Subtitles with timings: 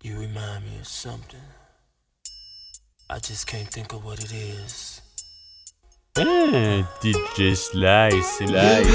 [0.00, 1.40] You remind me of something.
[3.10, 5.00] I just can't think of what it is.
[6.16, 8.86] Ah, DJ Slice, Slice.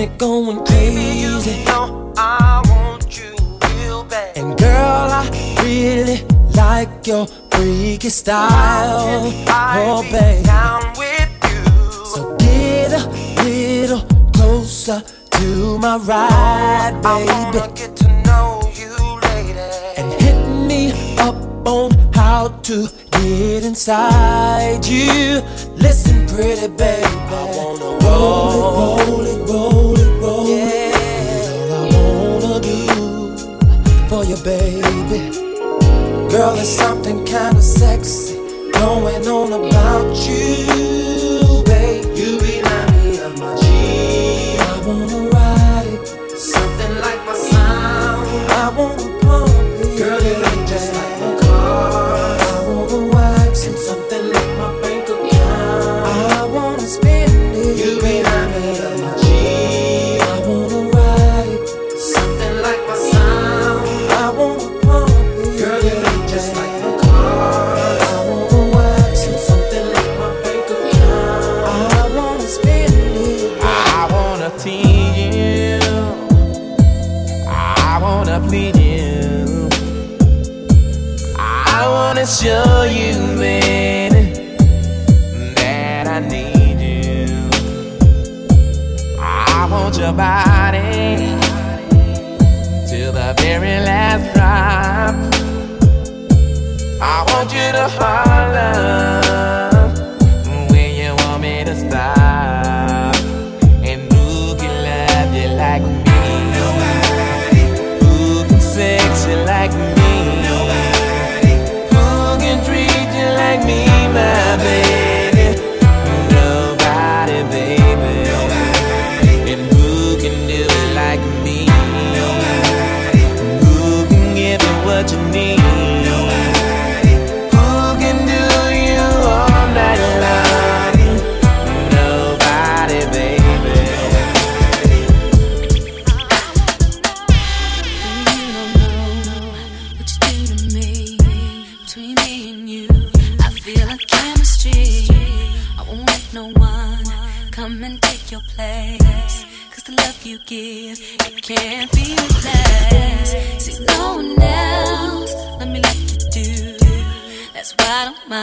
[0.00, 0.94] me going crazy.
[0.94, 3.34] Baby, you know I want you
[3.68, 4.36] real bad.
[4.38, 5.24] And girl, I
[5.62, 6.18] really
[6.54, 9.32] like your freaky style.
[9.48, 10.44] Oh, babe.
[10.44, 11.64] Down with you.
[12.12, 13.02] So get a
[13.44, 17.30] little closer to my ride, baby.
[17.30, 18.94] I wanna get to know you,
[19.28, 19.70] later.
[19.98, 20.38] And hit
[20.70, 20.82] me
[21.18, 21.36] up
[21.66, 25.42] on how to get inside you.
[25.76, 27.04] Listen, pretty baby.
[27.04, 29.79] I wanna roll it, roll it, roll it.
[34.30, 35.30] you, baby.
[36.30, 38.36] Girl, there's something kinda sexy
[38.70, 41.19] going on about you.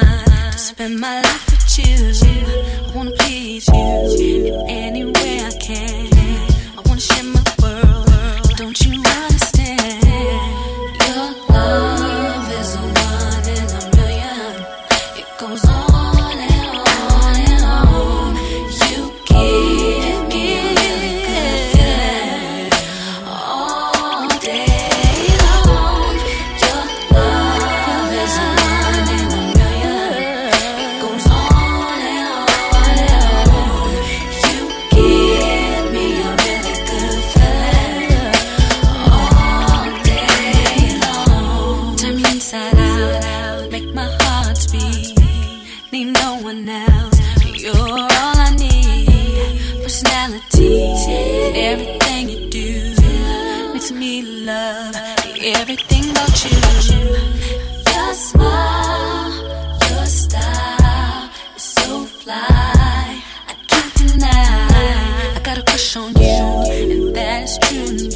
[0.00, 2.12] To Spend my life with you.
[2.86, 6.19] I wanna please you in any way I can.
[47.62, 49.82] You're all I need.
[49.82, 50.80] Personality,
[51.54, 52.94] everything you do
[53.74, 54.96] makes me love
[55.42, 56.56] everything about you.
[57.92, 59.32] Your smile,
[59.90, 63.22] your style is so fly.
[63.48, 65.36] I can't deny.
[65.36, 66.30] I got a crush on you,
[66.72, 68.09] and that's true.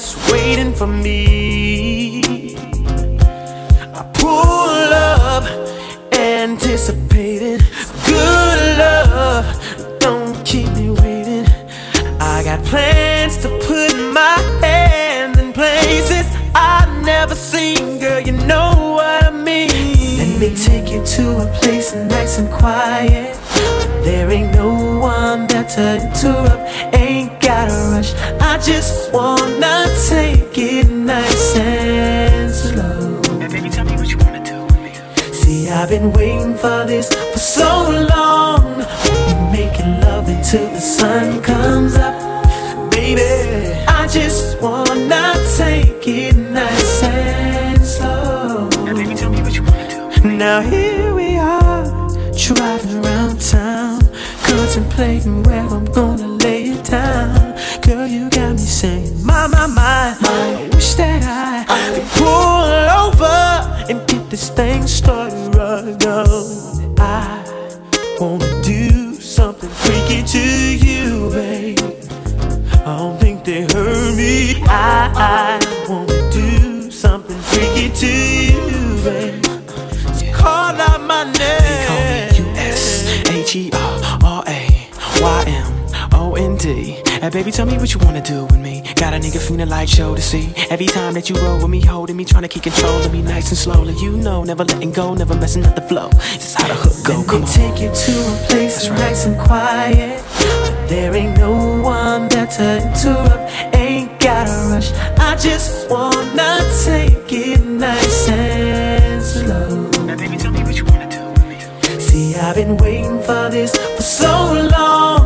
[0.00, 1.29] That's waiting for me.
[28.38, 33.20] I just wanna take it nice and slow.
[33.48, 34.92] Baby, tell me what you wanna do with me.
[35.32, 37.68] See, I've been waiting for this for so
[38.14, 38.78] long.
[39.52, 42.14] Making love until the sun comes up,
[42.90, 43.74] baby.
[43.88, 48.68] I just wanna take it nice and slow.
[48.84, 49.88] Now, baby, tell me what you wanna
[50.22, 50.28] do.
[50.28, 51.84] Now here we are,
[52.36, 54.00] driving around town,
[54.44, 57.39] contemplating where I'm gonna lay it down.
[59.48, 61.64] My, my, my, I wish that I
[61.94, 62.64] could pull
[63.04, 63.38] over
[63.90, 65.96] and get this thing started right.
[66.98, 67.42] I
[68.20, 71.78] wanna do something freaky to you, babe.
[72.84, 74.62] I don't think they heard me.
[74.64, 75.49] I, I
[87.40, 88.82] baby, tell me what you wanna do with me.
[88.96, 90.52] Got a nigga feeling like show to see.
[90.68, 93.22] Every time that you roll with me, holding me, trying to keep control of me,
[93.22, 93.94] nice and slowly.
[93.94, 96.10] You know, never letting go, never messing up the flow.
[96.10, 97.16] This is how the hook go.
[97.20, 97.52] Let Come me on.
[97.52, 98.98] take you to a place That's right.
[98.98, 100.22] nice and quiet.
[100.90, 104.92] There ain't no one there to interrupt, ain't gotta rush.
[105.18, 109.90] I just wanna take it nice and slow.
[110.04, 112.00] Now, baby, tell me what you wanna do with me.
[112.00, 115.19] See, I've been waiting for this for so long.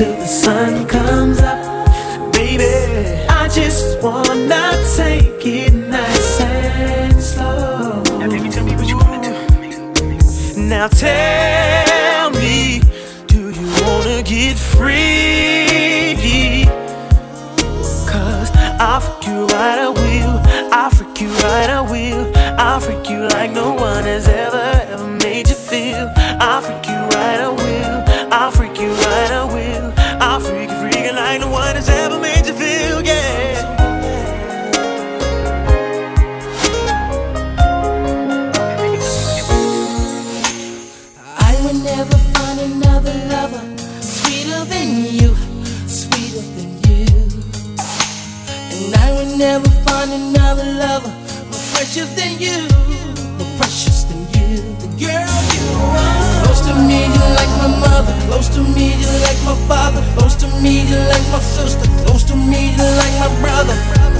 [0.00, 2.64] We'll be making love until the sun comes up, baby.
[3.28, 8.02] I just wanna take it nice and slow.
[8.18, 10.60] Now, baby, tell me what you wanna do.
[10.60, 11.37] Now tell
[60.60, 61.86] me, you like my sister.
[62.04, 64.17] Close to me, you like my brother.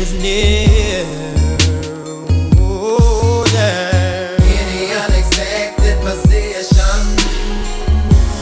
[0.00, 1.04] is near.
[2.58, 4.36] Oh, yeah.
[4.40, 7.00] Any unexpected position,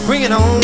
[0.06, 0.62] bring it on.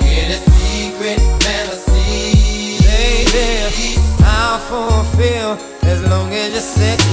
[0.00, 7.03] In a secret fantasy, baby, I'll fulfill as long as you're sexy.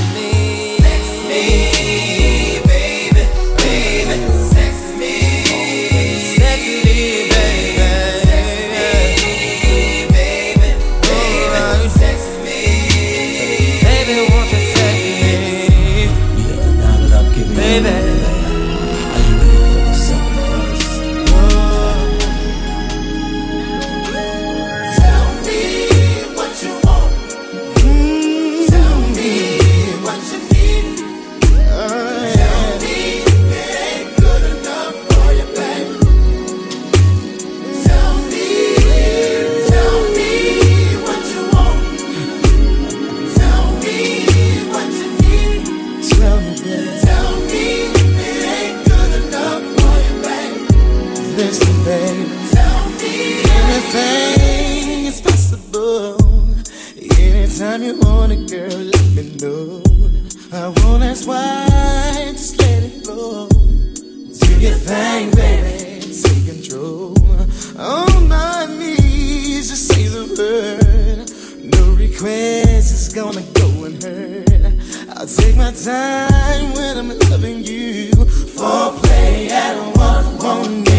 [75.84, 78.12] time when I'm loving you.
[78.12, 80.91] Foreplay at one, one.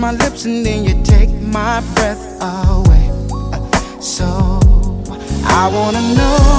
[0.00, 3.10] my lips and then you take my breath away.
[3.52, 4.24] Uh, so
[5.44, 6.49] I wanna know.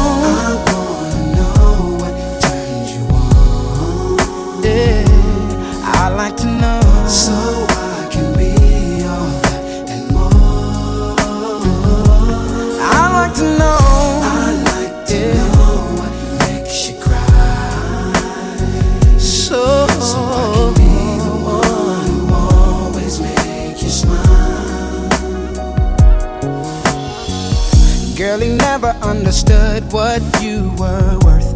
[29.32, 31.56] understood what you were worth.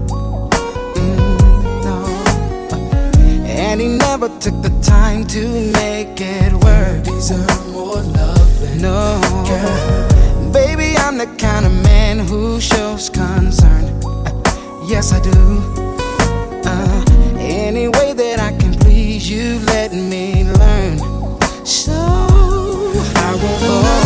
[0.95, 2.05] Mm, no.
[3.45, 5.41] And he never took the time to
[5.73, 7.03] make it work.
[7.03, 9.19] These are more love no.
[9.45, 10.51] Girl.
[10.53, 13.83] Baby, I'm the kind of man who shows concern.
[14.87, 15.37] Yes, I do.
[16.63, 17.05] Uh,
[17.39, 20.97] any way that I can please you, let me learn.
[21.65, 23.63] So I won't.
[23.67, 24.04] Oh.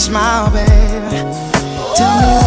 [0.00, 1.10] smile, babe.
[1.94, 2.39] Tell me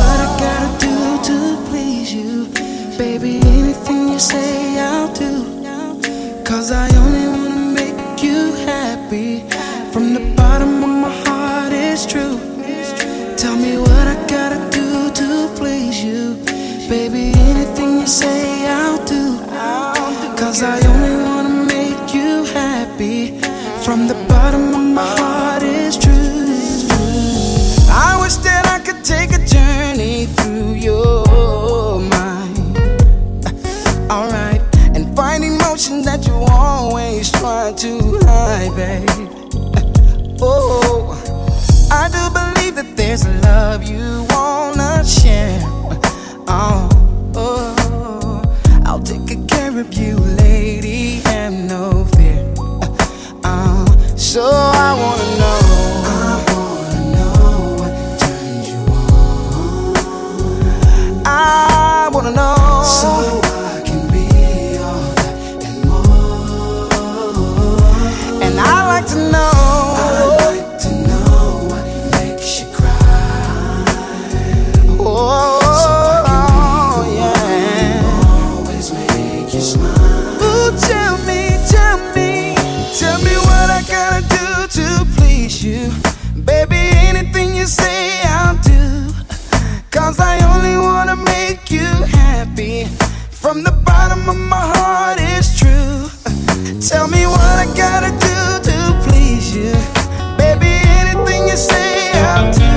[90.04, 91.90] 'Cause I only wanna make you
[92.20, 92.90] happy.
[93.32, 96.12] From the bottom of my heart, it's true.
[96.90, 99.74] Tell me what I gotta do to please you.
[100.38, 102.74] Baby, anything you say, I'll do.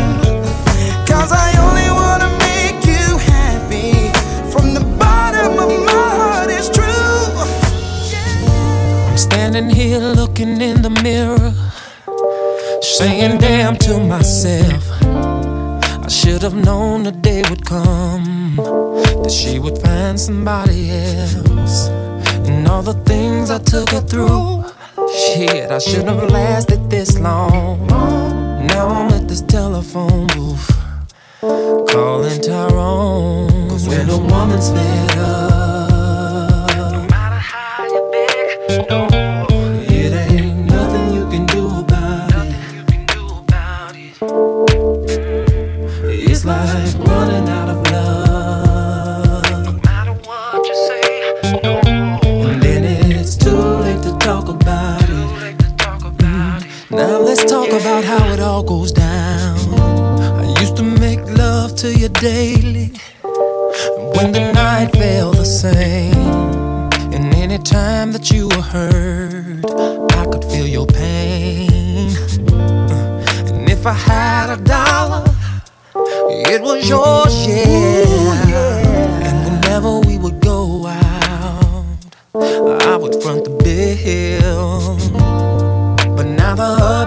[1.10, 4.12] Cause I only wanna make you happy.
[4.52, 7.26] From the bottom of my heart, it's true.
[9.08, 11.52] I'm standing here looking in the mirror,
[12.80, 14.84] saying damn to myself.
[16.06, 21.88] I should have known the day would come that she would find somebody else.
[22.46, 24.66] And all the things I took her through,
[25.12, 27.88] shit, I shouldn't have lasted this long.
[27.88, 30.70] Now I'm at this telephone booth,
[31.40, 33.68] calling Tyrone.
[33.68, 35.55] Cause when a woman's fed up,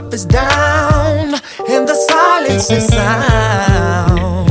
[0.10, 1.36] up is down
[1.70, 4.50] and the silence is sound.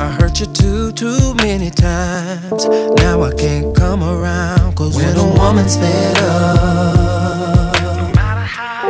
[0.00, 2.66] I hurt you too, too many times.
[3.02, 4.76] Now I can't come around.
[4.76, 7.74] Cause when a woman's fed up,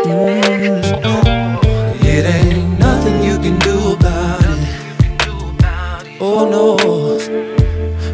[0.04, 0.82] mm,
[2.04, 4.68] it ain't nothing you can do about it.
[6.20, 6.76] Oh no,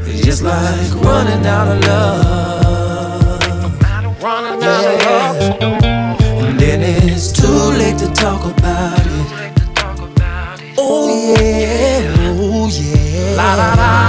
[0.07, 3.43] it's just like running out of love.
[4.23, 5.28] Running out of love
[7.19, 9.59] it's too late to talk about it.
[10.79, 13.35] Oh yeah, oh yeah.
[13.35, 14.08] La, la, la.